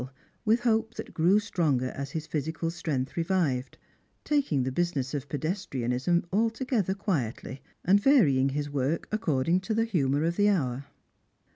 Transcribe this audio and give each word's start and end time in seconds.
Ill 0.01 0.07
^ 0.07 0.09
OO' 0.09 0.13
with 0.45 0.59
hope 0.61 0.93
that 0.95 1.13
grew 1.13 1.37
stronger 1.39 1.89
as 1.91 2.09
his 2.09 2.25
physical 2.25 2.71
strength 2.71 3.15
revived: 3.15 3.77
taking 4.23 4.63
the 4.63 4.71
business 4.71 5.13
of 5.13 5.29
pedestrianism 5.29 6.25
altogether 6.33 6.95
quietly, 6.95 7.61
and 7.85 8.01
varying 8.01 8.49
his 8.49 8.67
work 8.67 9.07
according 9.11 9.59
to 9.59 9.75
the 9.75 9.85
humour 9.85 10.23
of 10.23 10.37
the 10.37 10.49
hour. 10.49 10.85